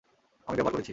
[0.47, 0.89] আমি ব্যবহার করেছি।